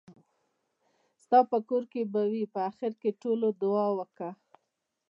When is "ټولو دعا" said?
3.21-3.87